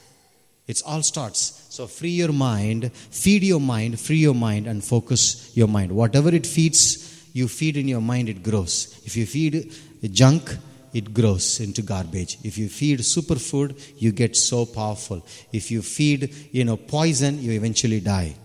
[0.67, 1.65] It all starts.
[1.69, 5.91] So free your mind, feed your mind, free your mind, and focus your mind.
[5.91, 9.01] Whatever it feeds, you feed in your mind, it grows.
[9.03, 9.73] If you feed
[10.11, 10.55] junk,
[10.93, 12.37] it grows into garbage.
[12.43, 15.25] If you feed superfood, you get so powerful.
[15.51, 18.35] If you feed, you know, poison, you eventually die.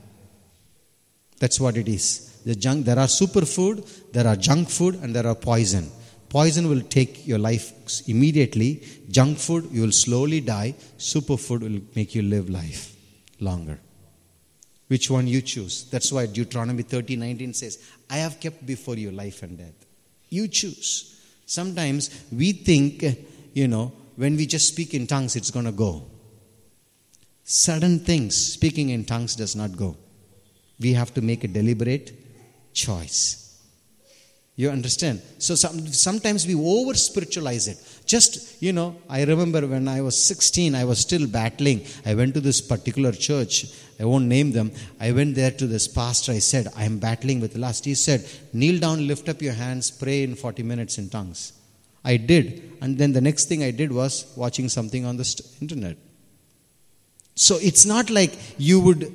[1.38, 2.40] That's what it is.
[2.44, 5.90] The junk, there are superfood, there are junk food, and there are poison.
[6.28, 7.72] Poison will take your life
[8.08, 8.82] immediately.
[9.10, 10.74] Junk food, you will slowly die.
[10.98, 12.96] Superfood will make you live life
[13.40, 13.78] longer.
[14.88, 15.84] Which one you choose?
[15.90, 19.86] That's why Deuteronomy 30 19 says, I have kept before you life and death.
[20.30, 21.17] You choose.
[21.48, 23.02] Sometimes we think,
[23.54, 26.04] you know, when we just speak in tongues, it's going to go.
[27.42, 29.96] Certain things, speaking in tongues does not go.
[30.78, 32.12] We have to make a deliberate
[32.74, 33.47] choice.
[34.58, 35.22] You understand?
[35.38, 37.78] So some, sometimes we over spiritualize it.
[38.04, 41.86] Just, you know, I remember when I was 16, I was still battling.
[42.04, 43.66] I went to this particular church.
[44.00, 44.72] I won't name them.
[44.98, 46.32] I went there to this pastor.
[46.32, 47.84] I said, I am battling with lust.
[47.84, 51.52] He said, kneel down, lift up your hands, pray in 40 minutes in tongues.
[52.04, 52.78] I did.
[52.80, 55.96] And then the next thing I did was watching something on the st- internet.
[57.36, 59.14] So it's not like you would,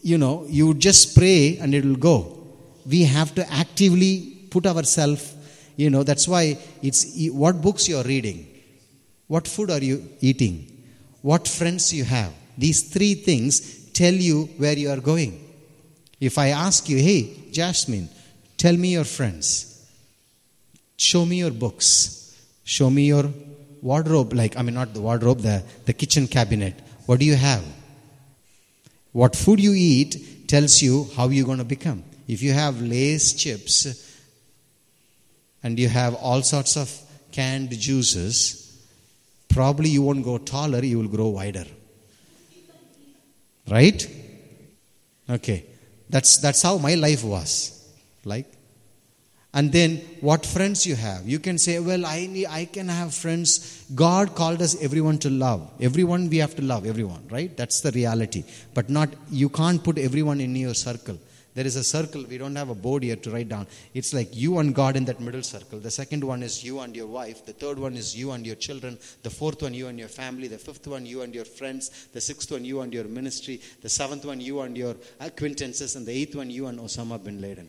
[0.00, 2.38] you know, you would just pray and it will go.
[2.86, 5.34] We have to actively put ourselves,
[5.76, 8.46] you know, that's why it's what books you're reading,
[9.26, 10.84] what food are you eating,
[11.22, 12.32] what friends you have.
[12.56, 15.44] These three things tell you where you are going.
[16.20, 18.08] If I ask you, hey, Jasmine,
[18.56, 19.86] tell me your friends,
[20.96, 23.32] show me your books, show me your
[23.82, 26.74] wardrobe, like, I mean, not the wardrobe, the, the kitchen cabinet.
[27.06, 27.64] What do you have?
[29.12, 32.02] What food you eat tells you how you're going to become.
[32.26, 34.07] If you have Lay's chips,
[35.62, 36.90] and you have all sorts of
[37.32, 38.86] canned juices,
[39.48, 41.66] probably you won't go taller, you will grow wider.
[43.70, 44.08] Right?
[45.28, 45.64] Okay.
[46.08, 47.74] That's that's how my life was.
[48.24, 48.46] Like
[49.54, 53.14] and then what friends you have you can say well i need, i can have
[53.14, 57.80] friends god called us everyone to love everyone we have to love everyone right that's
[57.80, 58.44] the reality
[58.74, 61.18] but not you can't put everyone in your circle
[61.58, 62.24] there is a circle.
[62.30, 63.66] We don't have a board here to write down.
[63.92, 65.80] It's like you and God in that middle circle.
[65.80, 67.44] The second one is you and your wife.
[67.44, 68.96] The third one is you and your children.
[69.24, 70.46] The fourth one, you and your family.
[70.46, 72.06] The fifth one, you and your friends.
[72.12, 73.60] The sixth one, you and your ministry.
[73.80, 75.96] The seventh one, you and your acquaintances.
[75.96, 77.68] And the eighth one, you and Osama bin Laden.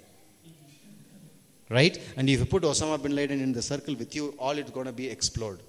[1.72, 2.00] Right?
[2.16, 4.86] And if you put Osama bin Laden in the circle with you, all it's going
[4.86, 5.62] to be explode.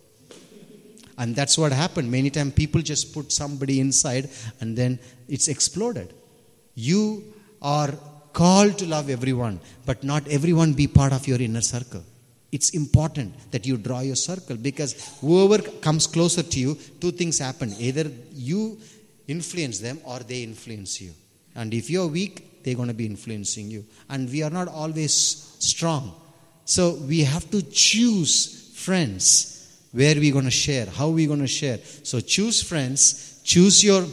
[1.16, 2.10] And that's what happened.
[2.10, 4.28] Many times people just put somebody inside
[4.60, 6.12] and then it's exploded.
[6.74, 7.94] You are
[8.32, 12.02] called to love everyone, but not everyone be part of your inner circle.
[12.52, 17.38] It's important that you draw your circle because whoever comes closer to you, two things
[17.38, 17.72] happen.
[17.78, 18.78] Either you
[19.28, 21.12] influence them or they influence you.
[21.54, 23.84] And if you're weak, they're going to be influencing you.
[24.08, 25.12] And we are not always
[25.60, 26.14] strong.
[26.64, 31.46] So we have to choose friends where we're going to share, how we're going to
[31.46, 31.78] share.
[32.02, 34.04] So choose friends, choose your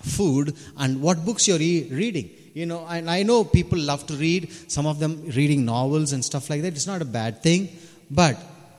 [0.00, 2.30] food, and what books you're re- reading.
[2.54, 6.24] You know, and I know people love to read, some of them reading novels and
[6.24, 6.74] stuff like that.
[6.74, 7.68] It's not a bad thing,
[8.10, 8.36] but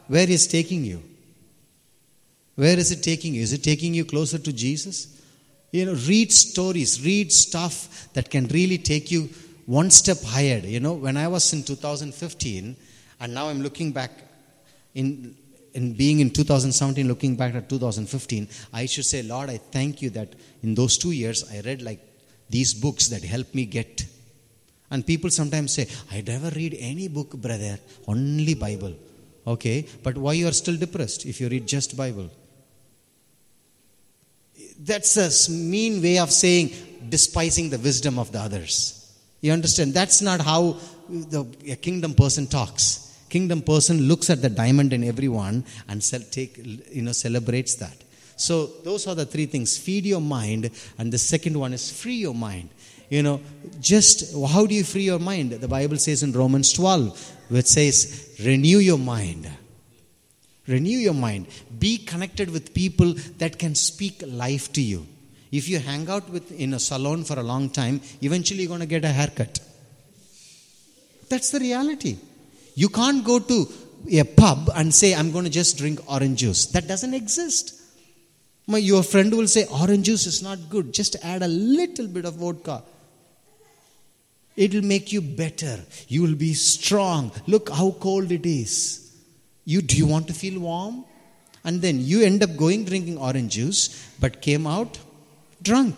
[0.07, 1.03] where is taking you?
[2.55, 3.41] Where is it taking you?
[3.41, 5.21] Is it taking you closer to Jesus?
[5.71, 9.29] You know, read stories, read stuff that can really take you
[9.65, 10.59] one step higher.
[10.59, 12.77] You know, when I was in 2015,
[13.19, 14.11] and now I'm looking back
[14.93, 15.35] in
[15.73, 20.09] in being in 2017, looking back at 2015, I should say, Lord, I thank you
[20.11, 20.29] that
[20.63, 21.99] in those two years I read like
[22.49, 24.05] these books that help me get.
[24.91, 28.95] And people sometimes say, I never read any book, brother, only Bible.
[29.47, 32.29] Okay, but why you are still depressed if you read just Bible?
[34.79, 36.71] That's a mean way of saying
[37.09, 39.13] despising the wisdom of the others.
[39.41, 39.93] You understand?
[39.93, 40.77] That's not how
[41.07, 43.05] the a kingdom person talks
[43.35, 46.57] kingdom person looks at the diamond in everyone and take,
[46.89, 47.97] you know, celebrates that.
[48.35, 49.77] So those are the three things.
[49.77, 52.69] Feed your mind, and the second one is free your mind.
[53.09, 53.41] You know,
[53.79, 55.51] just how do you free your mind?
[55.51, 59.49] The Bible says in Romans 12, which says, renew your mind.
[60.67, 61.47] Renew your mind.
[61.77, 65.05] Be connected with people that can speak life to you.
[65.51, 68.79] If you hang out with in a salon for a long time, eventually you're going
[68.79, 69.59] to get a haircut.
[71.29, 72.17] That's the reality.
[72.73, 73.67] You can't go to
[74.11, 76.65] a pub and say, I'm going to just drink orange juice.
[76.67, 77.79] That doesn't exist.
[78.67, 80.93] My, your friend will say, Orange juice is not good.
[80.93, 82.83] Just add a little bit of vodka.
[84.55, 85.79] It'll make you better.
[86.07, 87.31] You will be strong.
[87.45, 89.13] Look how cold it is.
[89.65, 91.05] You, do you want to feel warm?
[91.63, 94.99] And then you end up going drinking orange juice, but came out
[95.61, 95.95] drunk,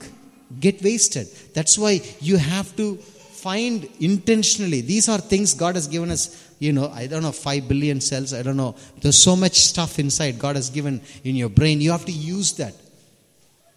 [0.60, 1.28] get wasted.
[1.54, 4.82] That's why you have to find intentionally.
[4.82, 8.34] These are things God has given us you know, I don't know, 5 billion cells,
[8.34, 8.76] I don't know.
[9.02, 11.82] There's so much stuff inside God has given in your brain.
[11.82, 12.74] You have to use that.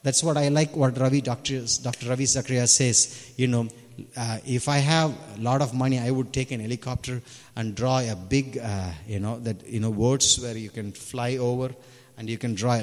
[0.03, 1.67] That's what I like what Ravi, Dr.
[1.83, 2.09] Dr.
[2.09, 3.33] Ravi Zachariah says.
[3.37, 3.69] You know,
[4.17, 7.21] uh, if I have a lot of money, I would take an helicopter
[7.57, 11.37] and draw a big, uh, you know, that, you know, words where you can fly
[11.37, 11.75] over
[12.17, 12.81] and you can draw.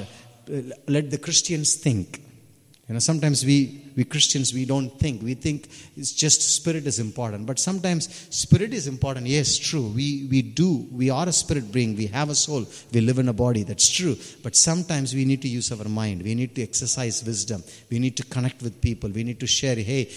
[0.86, 2.22] Let the Christians think.
[2.88, 5.22] You know, sometimes we, we Christians, we don't think.
[5.22, 7.44] We think it's just spirit is important.
[7.44, 9.26] But sometimes spirit is important.
[9.26, 9.88] Yes, true.
[9.94, 10.88] We, we do.
[10.90, 11.96] We are a spirit being.
[11.96, 12.64] We have a soul.
[12.90, 13.62] We live in a body.
[13.62, 14.16] That's true.
[14.42, 16.22] But sometimes we need to use our mind.
[16.22, 17.62] We need to exercise wisdom.
[17.90, 19.10] We need to connect with people.
[19.10, 20.10] We need to share, hey,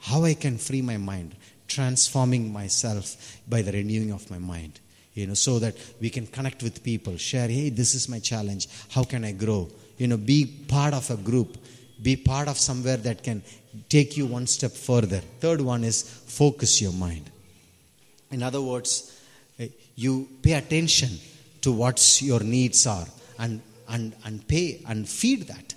[0.00, 1.34] how I can free my mind,
[1.68, 4.78] transforming myself by the renewing of my mind.
[5.14, 8.68] You know, so that we can connect with people, share, hey, this is my challenge.
[8.90, 9.70] How can I grow?
[9.96, 11.56] You know, be part of a group
[12.02, 13.42] be part of somewhere that can
[13.88, 15.20] take you one step further.
[15.40, 17.30] Third one is focus your mind.
[18.30, 19.20] In other words,
[19.58, 21.10] eh, you pay attention
[21.62, 23.06] to what your needs are
[23.38, 25.74] and, and, and pay and feed that.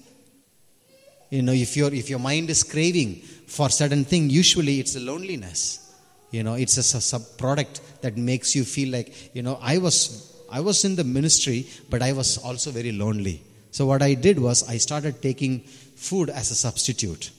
[1.29, 3.15] You know, if, your if your mind is craving
[3.47, 5.79] for certain thing, usually it's a loneliness.
[6.29, 10.31] You know, it's a sub product that makes you feel like, you know, I was
[10.51, 13.43] I was in the ministry, but I was also very lonely.
[13.71, 15.62] So what I did was I started taking
[16.04, 17.32] food as a substitute.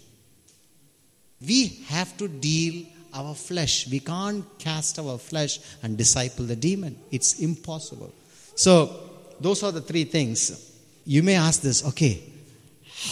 [1.46, 3.87] We have to deal our flesh.
[3.88, 6.96] We can't cast our flesh and disciple the demon.
[7.11, 8.12] It's impossible.
[8.57, 9.00] So,
[9.40, 10.73] those are the three things.
[11.04, 12.23] You may ask this okay,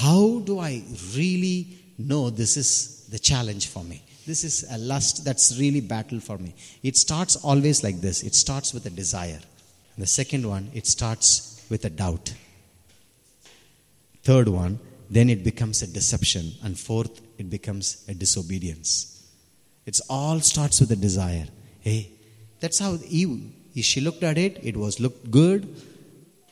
[0.00, 0.82] how do I
[1.14, 4.02] really know this is the challenge for me?
[4.26, 6.54] This is a lust that's really battle for me.
[6.82, 9.40] It starts always like this it starts with a desire.
[9.94, 12.32] And the second one, it starts with a doubt.
[14.22, 14.78] Third one,
[15.12, 16.52] then it becomes a deception.
[16.64, 18.92] And fourth, it becomes a disobedience.
[19.84, 21.46] It all starts with a desire.
[21.80, 22.10] Hey,
[22.60, 25.68] that's how Eve, she looked at it, it was looked good,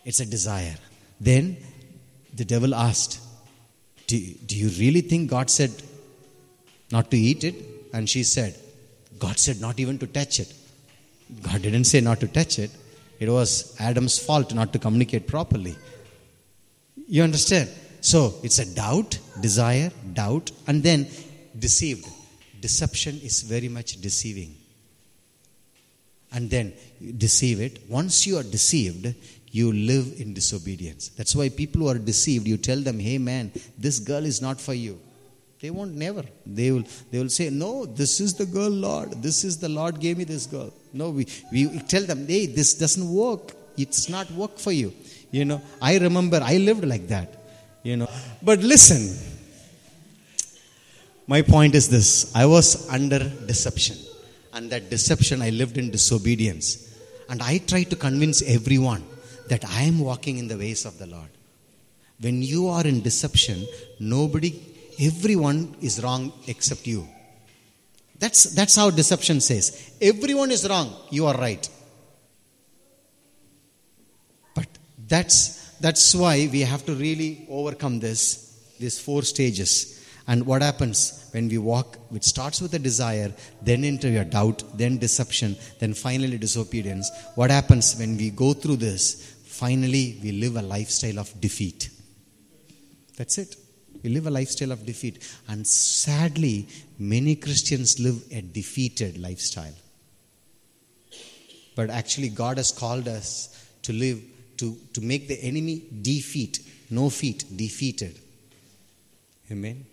[0.04, 0.76] it's a desire.
[1.20, 1.56] Then
[2.34, 3.20] the devil asked,
[4.06, 5.70] do, do you really think God said
[6.92, 7.54] not to eat it?
[7.94, 8.56] And she said,
[9.18, 10.52] God said not even to touch it.
[11.42, 12.70] God didn't say not to touch it.
[13.20, 15.76] It was Adam's fault not to communicate properly.
[17.06, 17.70] You understand?
[18.01, 21.07] So it's a doubt, desire, doubt, and then
[21.59, 22.07] deceived.
[22.61, 24.57] Deception is very much deceiving.
[26.32, 26.72] and then
[27.16, 27.80] deceive it.
[27.88, 29.14] Once you are deceived,
[29.51, 31.09] you live in disobedience.
[31.09, 34.61] That's why people who are deceived, you tell them, hey man, this girl is not
[34.61, 34.98] for you.
[35.61, 36.24] They won't never.
[36.46, 39.22] They will they will say, No, this is the girl, Lord.
[39.22, 40.72] This is the Lord gave me this girl.
[40.94, 43.53] No, we, we tell them, hey, this doesn't work.
[43.76, 44.94] It's not work for you.
[45.30, 47.39] You know, I remember I lived like that.
[47.82, 48.08] You know.
[48.42, 49.16] But listen,
[51.26, 53.96] my point is this I was under deception.
[54.52, 56.92] And that deception, I lived in disobedience.
[57.28, 59.04] And I tried to convince everyone
[59.48, 61.28] that I am walking in the ways of the Lord.
[62.20, 63.66] When you are in deception,
[64.00, 64.60] nobody,
[64.98, 67.06] everyone is wrong except you.
[68.18, 69.92] That's, that's how deception says.
[70.02, 71.66] Everyone is wrong, you are right.
[74.54, 74.66] But
[75.08, 79.96] that's, that's why we have to really overcome this, these four stages.
[80.26, 84.62] And what happens when we walk, which starts with a desire, then into your doubt,
[84.76, 87.10] then deception, then finally disobedience.
[87.34, 89.34] What happens when we go through this?
[89.44, 91.90] Finally, we live a lifestyle of defeat.
[93.16, 93.56] That's it.
[94.02, 95.28] We live a lifestyle of defeat.
[95.48, 96.68] And sadly,
[96.98, 99.74] many Christians live a defeated lifestyle.
[101.74, 104.22] But actually, God has called us to live,
[104.61, 108.18] to, to make the enemy defeat, no feet, defeated.
[109.50, 109.86] Amen.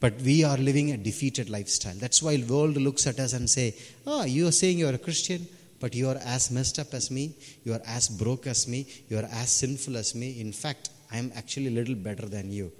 [0.00, 1.94] But we are living a defeated lifestyle.
[1.94, 3.74] That's why the world looks at us and say,
[4.06, 5.46] "Oh, you are saying you are a Christian,
[5.80, 7.34] but you are as messed up as me.
[7.64, 8.86] You are as broke as me.
[9.08, 10.40] You are as sinful as me.
[10.40, 12.72] In fact, I am actually a little better than you.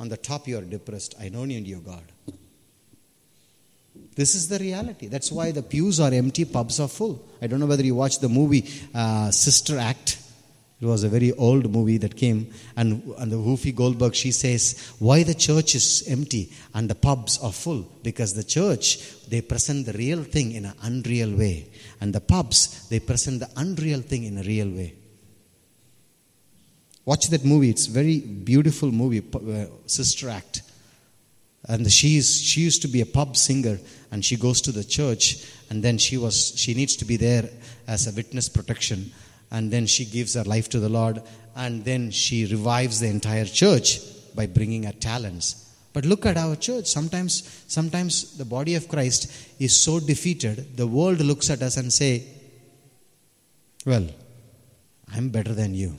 [0.00, 1.14] On the top, you are depressed.
[1.20, 2.04] I know you, need your God."
[4.14, 5.06] This is the reality.
[5.06, 7.24] That's why the pews are empty, pubs are full.
[7.40, 10.18] I don't know whether you watched the movie uh, Sister Act.
[10.80, 14.94] It was a very old movie that came, and, and the Whoopi Goldberg, she says,
[14.98, 17.88] why the church is empty and the pubs are full?
[18.02, 18.98] Because the church,
[19.28, 21.68] they present the real thing in an unreal way.
[22.00, 24.94] And the pubs, they present the unreal thing in a real way.
[27.04, 27.70] Watch that movie.
[27.70, 30.62] It's a very beautiful movie, uh, Sister Act.
[31.68, 33.78] And she, is, she used to be a pub singer,
[34.10, 37.48] and she goes to the church, and then she, was, she needs to be there
[37.86, 39.12] as a witness protection
[39.52, 41.22] and then she gives her life to the Lord,
[41.54, 44.00] and then she revives the entire church
[44.34, 45.70] by bringing her talents.
[45.92, 46.86] But look at our church.
[46.86, 51.92] Sometimes, sometimes the body of Christ is so defeated, the world looks at us and
[51.92, 52.26] say,
[53.84, 54.08] Well,
[55.14, 55.98] I'm better than you.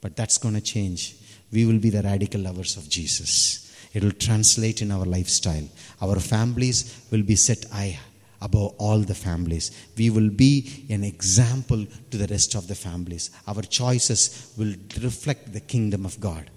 [0.00, 1.16] But that's going to change.
[1.52, 3.70] We will be the radical lovers of Jesus.
[3.92, 5.68] It will translate in our lifestyle.
[6.00, 7.98] Our families will be set high
[8.40, 9.70] above all the families.
[9.96, 13.30] We will be an example to the rest of the families.
[13.46, 16.50] Our choices will reflect the kingdom of God.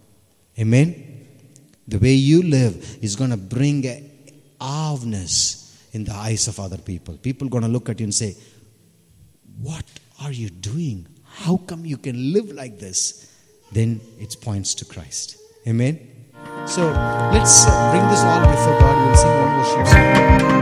[0.58, 1.28] Amen?
[1.88, 3.86] The way you live is going to bring
[4.60, 7.18] awness in the eyes of other people.
[7.18, 8.36] People going to look at you and say,
[9.62, 9.86] What
[10.22, 11.08] are you doing?
[11.24, 13.32] How come you can live like this?
[13.72, 15.38] Then it points to Christ.
[15.68, 16.15] Amen?
[16.66, 16.92] So
[17.32, 19.06] let's uh, bring this all before God.
[19.06, 20.55] We'll sing one worship song.